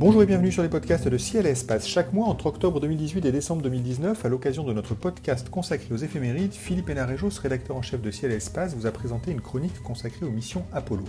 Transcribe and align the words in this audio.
Bonjour 0.00 0.24
et 0.24 0.26
bienvenue 0.26 0.50
sur 0.50 0.64
les 0.64 0.68
podcasts 0.68 1.06
de 1.06 1.16
Ciel 1.16 1.46
et 1.46 1.50
Espace. 1.50 1.86
Chaque 1.86 2.12
mois, 2.12 2.26
entre 2.26 2.46
octobre 2.46 2.80
2018 2.80 3.24
et 3.24 3.30
décembre 3.30 3.62
2019, 3.62 4.24
à 4.24 4.28
l'occasion 4.28 4.64
de 4.64 4.72
notre 4.72 4.96
podcast 4.96 5.48
consacré 5.48 5.94
aux 5.94 5.98
éphémérides, 5.98 6.52
Philippe 6.52 6.90
Hénarejos, 6.90 7.38
rédacteur 7.40 7.76
en 7.76 7.82
chef 7.82 8.02
de 8.02 8.10
Ciel 8.10 8.32
et 8.32 8.36
Espace, 8.36 8.74
vous 8.74 8.86
a 8.86 8.90
présenté 8.90 9.30
une 9.30 9.40
chronique 9.40 9.80
consacrée 9.84 10.26
aux 10.26 10.30
missions 10.30 10.64
Apollo. 10.72 11.04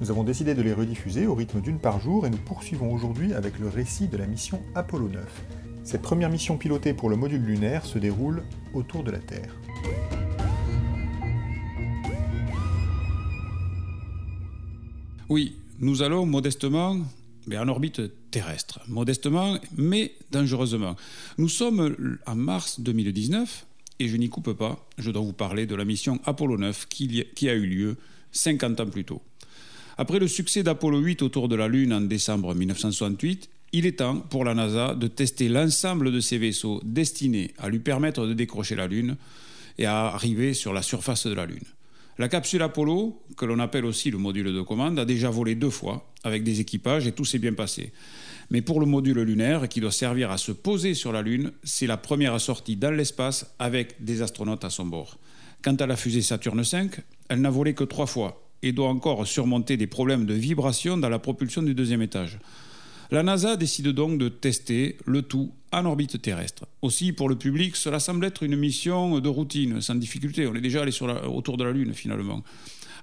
Nous 0.00 0.10
avons 0.10 0.24
décidé 0.24 0.54
de 0.54 0.62
les 0.62 0.72
rediffuser 0.72 1.28
au 1.28 1.36
rythme 1.36 1.60
d'une 1.60 1.78
par 1.78 2.00
jour 2.00 2.26
et 2.26 2.30
nous 2.30 2.36
poursuivons 2.36 2.92
aujourd'hui 2.92 3.32
avec 3.32 3.60
le 3.60 3.68
récit 3.68 4.08
de 4.08 4.16
la 4.16 4.26
mission 4.26 4.60
Apollo 4.74 5.08
9. 5.08 5.63
Cette 5.84 6.02
première 6.02 6.30
mission 6.30 6.56
pilotée 6.56 6.94
pour 6.94 7.10
le 7.10 7.16
module 7.16 7.42
lunaire 7.42 7.84
se 7.84 7.98
déroule 7.98 8.42
autour 8.72 9.04
de 9.04 9.10
la 9.10 9.18
Terre. 9.18 9.54
Oui, 15.28 15.56
nous 15.80 16.02
allons 16.02 16.26
modestement 16.26 16.98
mais 17.46 17.58
en 17.58 17.68
orbite 17.68 18.00
terrestre. 18.30 18.80
Modestement, 18.88 19.58
mais 19.76 20.14
dangereusement. 20.30 20.96
Nous 21.36 21.50
sommes 21.50 22.16
en 22.26 22.34
mars 22.34 22.80
2019 22.80 23.66
et 24.00 24.08
je 24.08 24.16
n'y 24.16 24.28
coupe 24.28 24.52
pas. 24.54 24.88
Je 24.98 25.10
dois 25.10 25.22
vous 25.22 25.32
parler 25.32 25.66
de 25.66 25.74
la 25.74 25.84
mission 25.84 26.18
Apollo 26.24 26.58
9 26.58 26.88
qui, 26.88 27.26
qui 27.34 27.48
a 27.48 27.54
eu 27.54 27.66
lieu 27.66 27.96
50 28.32 28.80
ans 28.80 28.86
plus 28.86 29.04
tôt. 29.04 29.20
Après 29.96 30.18
le 30.18 30.26
succès 30.26 30.62
d'Apollo 30.62 30.98
8 30.98 31.22
autour 31.22 31.48
de 31.48 31.54
la 31.54 31.68
Lune 31.68 31.92
en 31.92 32.00
décembre 32.00 32.54
1968, 32.54 33.48
il 33.74 33.86
est 33.86 33.98
temps 33.98 34.20
pour 34.20 34.44
la 34.44 34.54
NASA 34.54 34.94
de 34.94 35.08
tester 35.08 35.48
l'ensemble 35.48 36.12
de 36.12 36.20
ces 36.20 36.38
vaisseaux 36.38 36.80
destinés 36.84 37.52
à 37.58 37.68
lui 37.68 37.80
permettre 37.80 38.24
de 38.24 38.32
décrocher 38.32 38.76
la 38.76 38.86
Lune 38.86 39.16
et 39.78 39.84
à 39.84 40.06
arriver 40.06 40.54
sur 40.54 40.72
la 40.72 40.80
surface 40.80 41.26
de 41.26 41.34
la 41.34 41.44
Lune. 41.44 41.64
La 42.16 42.28
capsule 42.28 42.62
Apollo, 42.62 43.20
que 43.36 43.44
l'on 43.44 43.58
appelle 43.58 43.84
aussi 43.84 44.12
le 44.12 44.18
module 44.18 44.54
de 44.54 44.62
commande, 44.62 45.00
a 45.00 45.04
déjà 45.04 45.28
volé 45.28 45.56
deux 45.56 45.70
fois 45.70 46.08
avec 46.22 46.44
des 46.44 46.60
équipages 46.60 47.08
et 47.08 47.12
tout 47.12 47.24
s'est 47.24 47.40
bien 47.40 47.52
passé. 47.52 47.92
Mais 48.50 48.62
pour 48.62 48.78
le 48.78 48.86
module 48.86 49.18
lunaire, 49.22 49.68
qui 49.68 49.80
doit 49.80 49.90
servir 49.90 50.30
à 50.30 50.38
se 50.38 50.52
poser 50.52 50.94
sur 50.94 51.10
la 51.10 51.22
Lune, 51.22 51.50
c'est 51.64 51.88
la 51.88 51.96
première 51.96 52.40
sortie 52.40 52.76
dans 52.76 52.92
l'espace 52.92 53.52
avec 53.58 54.04
des 54.04 54.22
astronautes 54.22 54.64
à 54.64 54.70
son 54.70 54.86
bord. 54.86 55.18
Quant 55.64 55.74
à 55.74 55.86
la 55.86 55.96
fusée 55.96 56.22
Saturne 56.22 56.62
V, 56.62 56.90
elle 57.28 57.40
n'a 57.40 57.50
volé 57.50 57.74
que 57.74 57.82
trois 57.82 58.06
fois 58.06 58.40
et 58.62 58.70
doit 58.70 58.88
encore 58.88 59.26
surmonter 59.26 59.76
des 59.76 59.88
problèmes 59.88 60.26
de 60.26 60.34
vibration 60.34 60.96
dans 60.96 61.08
la 61.08 61.18
propulsion 61.18 61.62
du 61.62 61.74
deuxième 61.74 62.02
étage. 62.02 62.38
La 63.14 63.22
NASA 63.22 63.56
décide 63.56 63.90
donc 63.90 64.18
de 64.18 64.28
tester 64.28 64.98
le 65.06 65.22
tout 65.22 65.52
en 65.70 65.84
orbite 65.84 66.20
terrestre. 66.20 66.66
Aussi, 66.82 67.12
pour 67.12 67.28
le 67.28 67.36
public, 67.36 67.76
cela 67.76 68.00
semble 68.00 68.24
être 68.24 68.42
une 68.42 68.56
mission 68.56 69.20
de 69.20 69.28
routine, 69.28 69.80
sans 69.80 69.94
difficulté. 69.94 70.48
On 70.48 70.54
est 70.56 70.60
déjà 70.60 70.82
allé 70.82 70.90
sur 70.90 71.06
autour 71.32 71.56
de 71.56 71.62
la 71.62 71.70
Lune, 71.70 71.94
finalement. 71.94 72.42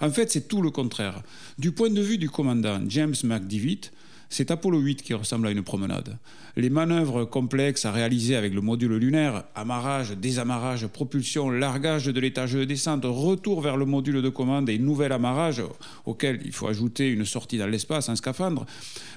En 0.01 0.09
fait, 0.09 0.29
c'est 0.29 0.49
tout 0.49 0.61
le 0.61 0.69
contraire. 0.69 1.23
Du 1.57 1.71
point 1.71 1.89
de 1.89 2.01
vue 2.01 2.17
du 2.17 2.29
commandant 2.29 2.81
James 2.89 3.15
McDivitt, 3.23 3.93
c'est 4.31 4.49
Apollo 4.49 4.79
8 4.79 5.03
qui 5.03 5.13
ressemble 5.13 5.47
à 5.47 5.51
une 5.51 5.61
promenade. 5.61 6.17
Les 6.55 6.69
manœuvres 6.69 7.25
complexes 7.25 7.83
à 7.83 7.91
réaliser 7.91 8.37
avec 8.37 8.53
le 8.53 8.61
module 8.61 8.95
lunaire, 8.95 9.43
amarrage, 9.55 10.11
désamarrage, 10.11 10.87
propulsion, 10.87 11.49
largage 11.49 12.05
de 12.05 12.19
l'étage 12.19 12.53
de 12.53 12.63
descente, 12.63 13.03
retour 13.03 13.59
vers 13.59 13.75
le 13.75 13.85
module 13.85 14.21
de 14.21 14.29
commande 14.29 14.69
et 14.69 14.79
nouvel 14.79 15.11
amarrage, 15.11 15.61
auquel 16.05 16.39
il 16.45 16.53
faut 16.53 16.67
ajouter 16.67 17.09
une 17.09 17.25
sortie 17.25 17.57
dans 17.57 17.67
l'espace 17.67 18.07
en 18.07 18.15
scaphandre, 18.15 18.65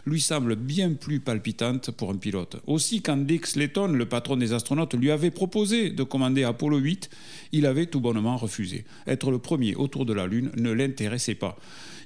lui 0.05 0.21
semblent 0.21 0.57
bien 0.57 0.93
plus 0.95 1.21
palpitantes 1.21 1.93
pour 1.93 2.11
un 2.11 2.17
pilote. 2.17 2.57
Aussi, 2.67 3.01
quand 3.01 3.17
Dick 3.17 3.47
Slayton, 3.47 3.93
le 3.93 4.07
patron 4.07 4.37
des 4.37 4.53
astronautes, 4.53 4.95
lui 4.95 5.13
avait 5.13 5.31
proposé 5.31 5.91
de 5.91 6.03
commander 6.03 6.43
Apollo 6.43 6.79
8, 6.79 7.11
il 7.53 7.67
avait 7.67 7.87
tout 7.87 8.01
bonnement 8.01 8.37
refusé. 8.37 8.85
Être 9.07 9.31
le 9.31 9.39
premier 9.39 9.77
autour 9.77 10.07
de 10.07 10.13
la 10.13 10.27
Lune 10.27 10.51
ne 10.57 10.73
l'intéressait 10.73 11.37
pas 11.37 11.57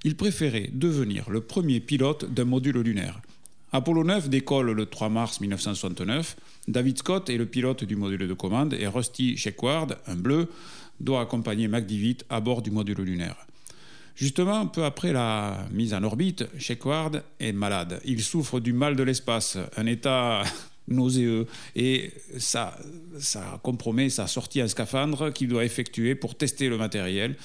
il 0.05 0.17
préférait 0.17 0.71
devenir 0.73 1.29
le 1.31 1.41
premier 1.41 1.81
pilote 1.81 2.33
d'un 2.33 2.45
module 2.45 2.79
lunaire. 2.81 3.21
Apollo 3.73 4.05
9 4.05 4.29
décolle 4.31 4.73
le 4.73 4.87
3 4.87 5.09
mars 5.11 5.41
1969. 5.41 6.37
David 6.69 6.99
Scott 6.99 7.29
est 7.29 7.37
le 7.37 7.47
pilote 7.47 7.85
du 7.85 7.97
module 7.97 8.27
de 8.27 8.33
commande 8.33 8.75
et 8.75 8.87
Rusty 8.87 9.37
Shepard, 9.37 9.89
un 10.07 10.17
bleu, 10.17 10.49
doit 11.01 11.21
accompagner 11.21 11.69
McDivitt 11.69 12.25
à 12.31 12.41
bord 12.41 12.63
du 12.63 12.71
module 12.71 13.01
lunaire. 13.03 13.37
Justement, 14.17 14.67
peu 14.67 14.85
après 14.85 15.13
la 15.13 15.69
mise 15.71 15.95
en 15.95 16.03
orbite, 16.03 16.45
Shepard 16.59 17.13
est 17.39 17.53
malade. 17.53 18.01
Il 18.05 18.23
souffre 18.23 18.59
du 18.59 18.73
mal 18.73 18.97
de 18.97 19.05
l'espace, 19.05 19.59
un 19.77 19.87
état 19.87 20.43
nauséeux, 20.89 21.47
et 21.77 22.13
ça, 22.39 22.77
ça 23.21 23.61
compromet 23.63 24.09
sa 24.09 24.27
sortie 24.27 24.63
en 24.63 24.67
scaphandre 24.67 25.33
qu'il 25.33 25.49
doit 25.49 25.65
effectuer 25.65 26.15
pour 26.15 26.35
tester 26.35 26.69
le 26.69 26.79
matériel. 26.79 27.37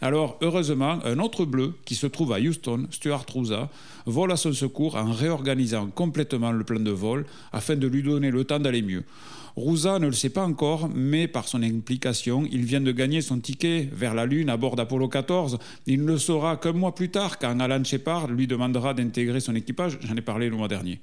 Alors, 0.00 0.38
heureusement, 0.42 1.00
un 1.04 1.18
autre 1.18 1.44
bleu 1.44 1.74
qui 1.84 1.96
se 1.96 2.06
trouve 2.06 2.32
à 2.32 2.38
Houston, 2.38 2.86
Stuart 2.90 3.24
Rouza, 3.32 3.68
vole 4.06 4.30
à 4.30 4.36
son 4.36 4.52
secours 4.52 4.94
en 4.94 5.10
réorganisant 5.12 5.88
complètement 5.88 6.52
le 6.52 6.62
plan 6.62 6.78
de 6.78 6.90
vol 6.90 7.26
afin 7.52 7.74
de 7.74 7.86
lui 7.88 8.02
donner 8.02 8.30
le 8.30 8.44
temps 8.44 8.60
d'aller 8.60 8.82
mieux. 8.82 9.04
Rouza 9.56 9.98
ne 9.98 10.06
le 10.06 10.12
sait 10.12 10.28
pas 10.28 10.44
encore, 10.44 10.88
mais 10.94 11.26
par 11.26 11.48
son 11.48 11.64
implication, 11.64 12.46
il 12.52 12.64
vient 12.64 12.80
de 12.80 12.92
gagner 12.92 13.22
son 13.22 13.40
ticket 13.40 13.88
vers 13.92 14.14
la 14.14 14.24
Lune 14.24 14.50
à 14.50 14.56
bord 14.56 14.76
d'Apollo 14.76 15.08
14. 15.08 15.58
Il 15.86 16.02
ne 16.02 16.12
le 16.12 16.18
saura 16.18 16.56
qu'un 16.56 16.72
mois 16.72 16.94
plus 16.94 17.10
tard, 17.10 17.40
quand 17.40 17.58
Alan 17.58 17.82
Shepard 17.82 18.28
lui 18.28 18.46
demandera 18.46 18.94
d'intégrer 18.94 19.40
son 19.40 19.56
équipage. 19.56 19.98
J'en 20.02 20.14
ai 20.14 20.20
parlé 20.20 20.48
le 20.48 20.56
mois 20.56 20.68
dernier. 20.68 21.00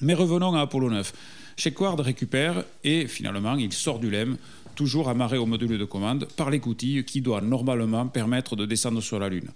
Mais 0.00 0.14
revenons 0.14 0.54
à 0.54 0.60
Apollo 0.60 0.90
9. 0.90 1.12
Shepard 1.56 1.98
récupère 1.98 2.64
et 2.84 3.06
finalement 3.08 3.56
il 3.56 3.72
sort 3.72 3.98
du 3.98 4.10
LEM 4.10 4.36
toujours 4.80 5.10
amarré 5.10 5.36
au 5.36 5.44
module 5.44 5.76
de 5.76 5.84
commande 5.84 6.26
par 6.38 6.48
l'écoutille 6.48 7.04
qui 7.04 7.20
doit 7.20 7.42
normalement 7.42 8.06
permettre 8.06 8.56
de 8.56 8.64
descendre 8.64 9.02
sur 9.02 9.18
la 9.18 9.28
Lune. 9.28 9.50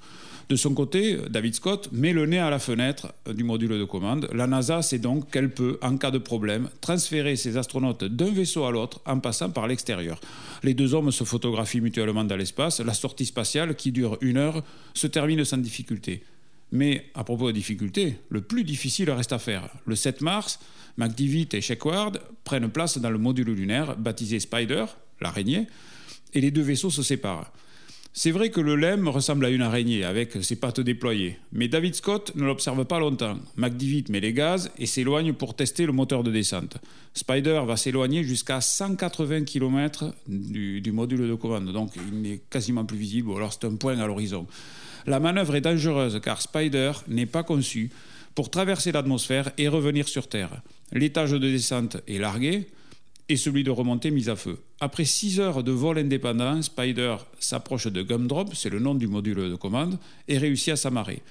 De 0.50 0.54
son 0.54 0.74
côté, 0.74 1.16
David 1.30 1.54
Scott 1.54 1.88
met 1.92 2.12
le 2.12 2.26
nez 2.26 2.40
à 2.40 2.50
la 2.50 2.58
fenêtre 2.58 3.14
du 3.34 3.42
module 3.42 3.78
de 3.78 3.84
commande. 3.84 4.28
La 4.34 4.46
NASA 4.46 4.82
sait 4.82 4.98
donc 4.98 5.30
qu'elle 5.30 5.48
peut, 5.48 5.78
en 5.80 5.96
cas 5.96 6.10
de 6.10 6.18
problème, 6.18 6.68
transférer 6.82 7.36
ses 7.36 7.56
astronautes 7.56 8.04
d'un 8.04 8.32
vaisseau 8.32 8.64
à 8.64 8.70
l'autre 8.70 9.00
en 9.06 9.18
passant 9.18 9.48
par 9.48 9.66
l'extérieur. 9.66 10.20
Les 10.62 10.74
deux 10.74 10.92
hommes 10.92 11.10
se 11.10 11.24
photographient 11.24 11.80
mutuellement 11.80 12.24
dans 12.24 12.36
l'espace. 12.36 12.80
La 12.80 12.92
sortie 12.92 13.24
spatiale, 13.24 13.76
qui 13.76 13.92
dure 13.92 14.18
une 14.20 14.36
heure, 14.36 14.62
se 14.92 15.06
termine 15.06 15.42
sans 15.46 15.56
difficulté. 15.56 16.22
Mais 16.74 17.06
à 17.14 17.22
propos 17.22 17.46
de 17.46 17.52
difficultés, 17.52 18.16
le 18.30 18.40
plus 18.40 18.64
difficile 18.64 19.08
reste 19.08 19.32
à 19.32 19.38
faire. 19.38 19.68
Le 19.86 19.94
7 19.94 20.20
mars, 20.22 20.58
McDivitt 20.96 21.54
et 21.54 21.60
Shepard 21.60 22.12
prennent 22.42 22.68
place 22.68 22.98
dans 22.98 23.10
le 23.10 23.18
module 23.18 23.54
lunaire 23.54 23.96
baptisé 23.96 24.40
Spider, 24.40 24.86
l'araignée, 25.20 25.68
et 26.34 26.40
les 26.40 26.50
deux 26.50 26.62
vaisseaux 26.62 26.90
se 26.90 27.04
séparent. 27.04 27.52
C'est 28.12 28.32
vrai 28.32 28.50
que 28.50 28.60
le 28.60 28.74
LEM 28.74 29.06
ressemble 29.06 29.44
à 29.44 29.50
une 29.50 29.62
araignée 29.62 30.02
avec 30.02 30.42
ses 30.42 30.56
pattes 30.56 30.80
déployées, 30.80 31.38
mais 31.52 31.68
David 31.68 31.94
Scott 31.94 32.32
ne 32.34 32.44
l'observe 32.44 32.84
pas 32.84 32.98
longtemps. 32.98 33.38
McDivitt 33.56 34.08
met 34.08 34.20
les 34.20 34.32
gaz 34.32 34.72
et 34.76 34.86
s'éloigne 34.86 35.32
pour 35.32 35.54
tester 35.54 35.86
le 35.86 35.92
moteur 35.92 36.24
de 36.24 36.32
descente. 36.32 36.78
Spider 37.12 37.62
va 37.64 37.76
s'éloigner 37.76 38.24
jusqu'à 38.24 38.60
180 38.60 39.44
km 39.44 40.12
du, 40.26 40.80
du, 40.80 40.90
module 40.90 41.28
de 41.28 41.34
commande, 41.34 41.72
donc 41.72 41.92
il 41.96 42.20
n'est 42.20 42.40
quasiment 42.50 42.84
plus 42.84 42.98
visible, 42.98 43.30
ou 43.30 43.36
alors 43.36 43.52
c'est 43.52 43.64
un 43.64 43.76
point 43.76 43.96
à 44.00 44.06
l'horizon. 44.08 44.46
La 45.06 45.20
manœuvre 45.20 45.56
est 45.56 45.60
dangereuse 45.60 46.20
car 46.22 46.40
Spider 46.40 46.92
n'est 47.08 47.26
pas 47.26 47.42
conçu 47.42 47.90
pour 48.34 48.50
traverser 48.50 48.92
l'atmosphère 48.92 49.50
et 49.58 49.68
revenir 49.68 50.08
sur 50.08 50.28
Terre. 50.28 50.62
L'étage 50.92 51.32
de 51.32 51.38
descente 51.38 51.98
est 52.08 52.18
largué, 52.18 52.66
et 53.28 53.36
celui 53.36 53.64
de 53.64 53.70
remontée 53.70 54.10
mis 54.10 54.28
à 54.28 54.36
feu. 54.36 54.58
Après 54.80 55.04
6 55.04 55.40
heures 55.40 55.62
de 55.62 55.72
vol 55.72 55.98
indépendant, 55.98 56.60
Spider 56.60 57.16
s'approche 57.38 57.86
de 57.86 58.02
Gumdrop, 58.02 58.54
c'est 58.54 58.70
le 58.70 58.80
nom 58.80 58.94
du 58.94 59.06
module 59.06 59.50
de 59.50 59.56
commande, 59.56 59.98
et 60.28 60.38
réussit 60.38 60.74
à 60.74 60.76
s'amarrer. 60.76 61.22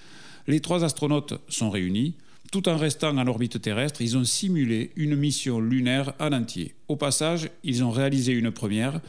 Les 0.47 0.59
trois 0.59 0.83
astronautes 0.83 1.39
sont 1.50 1.69
réunis. 1.69 2.16
Tout 2.51 2.67
en 2.67 2.78
restant 2.78 3.17
en 3.17 3.28
orbite 3.28 3.62
terrestre, 3.62 4.01
ils 4.01 4.17
ont 4.17 4.23
simulé 4.23 4.91
une 4.95 5.16
mission 5.16 5.59
lunaire 5.59 6.13
en 6.19 6.33
entier. 6.33 6.73
Au 6.88 6.95
passage, 6.95 7.50
ils 7.63 7.83
ont 7.83 7.91
réalisé 7.91 8.33
une 8.33 8.51
première, 8.51 9.00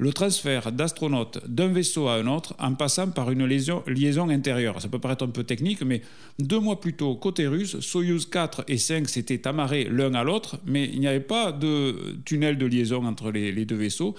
le 0.00 0.14
transfert 0.14 0.72
d'astronautes 0.72 1.46
d'un 1.46 1.68
vaisseau 1.68 2.08
à 2.08 2.14
un 2.14 2.26
autre 2.26 2.54
en 2.58 2.74
passant 2.74 3.10
par 3.10 3.30
une 3.30 3.44
liaison, 3.44 4.30
intérieure. 4.30 4.80
Ça 4.80 4.88
peut 4.88 4.98
paraître 4.98 5.24
un 5.24 5.28
peu 5.28 5.44
technique, 5.44 5.82
mais 5.82 6.00
deux 6.38 6.58
mois 6.58 6.80
plus 6.80 6.94
tôt, 6.94 7.14
côté 7.16 7.46
russe, 7.46 7.78
Soyuz 7.80 8.24
4 8.24 8.64
et 8.68 8.78
5 8.78 9.06
s'étaient 9.06 9.46
amarrés 9.46 9.84
l'un 9.90 10.14
à 10.14 10.24
l'autre, 10.24 10.58
mais 10.64 10.88
il 10.90 11.00
n'y 11.00 11.06
avait 11.06 11.20
pas 11.20 11.52
de 11.52 12.16
tunnel 12.24 12.56
de 12.56 12.64
liaison 12.64 13.04
entre 13.04 13.30
les, 13.30 13.64
deux 13.66 13.76
vaisseaux. 13.76 14.14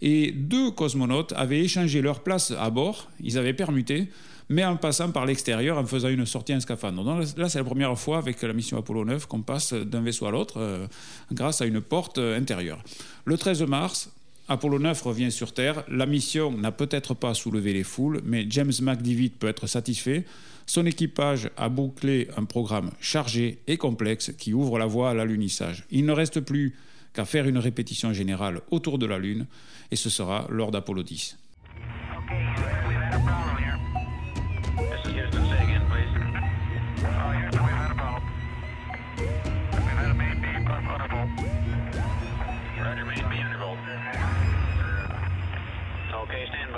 Et 0.00 0.30
deux 0.30 0.70
cosmonautes 0.70 1.32
avaient 1.32 1.60
échangé 1.60 2.00
leur 2.00 2.20
place 2.20 2.52
à 2.52 2.70
bord, 2.70 3.10
ils 3.20 3.36
avaient 3.36 3.54
permuté 3.54 4.08
mais 4.50 4.62
en 4.62 4.76
passant 4.76 5.10
par 5.10 5.24
l'extérieur, 5.24 5.78
en 5.78 5.86
faisant 5.86 6.10
une 6.10 6.26
sortie 6.26 6.54
en 6.54 6.60
scaphandre. 6.60 7.24
Là, 7.38 7.48
c'est 7.48 7.58
la 7.58 7.64
première 7.64 7.98
fois 7.98 8.18
avec 8.18 8.42
la 8.42 8.52
mission 8.52 8.76
Apollo 8.76 9.06
9 9.06 9.26
qu'on 9.26 9.40
passe 9.40 9.72
d'un 9.72 10.02
vaisseau 10.02 10.26
à 10.26 10.30
l'autre 10.30 10.58
euh, 10.58 10.86
grâce 11.32 11.62
à 11.62 11.64
une 11.64 11.80
porte 11.80 12.18
euh, 12.18 12.38
intérieure. 12.38 12.78
Le 13.24 13.38
13 13.38 13.62
mars, 13.62 14.10
Apollo 14.48 14.78
9 14.78 15.02
revient 15.02 15.32
sur 15.32 15.54
Terre. 15.54 15.84
La 15.88 16.04
mission 16.04 16.52
n'a 16.52 16.70
peut-être 16.70 17.14
pas 17.14 17.32
soulevé 17.32 17.72
les 17.72 17.82
foules, 17.82 18.20
mais 18.24 18.46
James 18.50 18.72
McDivitt 18.82 19.38
peut 19.38 19.48
être 19.48 19.66
satisfait. 19.66 20.24
Son 20.66 20.84
équipage 20.84 21.50
a 21.56 21.68
bouclé 21.68 22.28
un 22.36 22.44
programme 22.44 22.90
chargé 23.00 23.58
et 23.66 23.76
complexe 23.76 24.32
qui 24.36 24.52
ouvre 24.52 24.78
la 24.78 24.86
voie 24.86 25.10
à 25.10 25.14
l'alunissage. 25.14 25.84
Il 25.90 26.04
ne 26.04 26.12
reste 26.12 26.40
plus 26.40 26.74
qu'à 27.14 27.24
faire 27.24 27.48
une 27.48 27.58
répétition 27.58 28.12
générale 28.12 28.60
autour 28.70 28.98
de 28.98 29.06
la 29.06 29.18
Lune, 29.18 29.46
et 29.90 29.96
ce 29.96 30.10
sera 30.10 30.46
lors 30.50 30.70
d'Apollo 30.70 31.02
10. 31.02 31.38
Okay, 32.16 32.83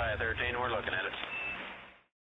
by 0.07 0.15
13. 0.15 0.55
We're 0.57 0.69
looking 0.69 0.93
at 0.93 1.03
it. 1.03 1.26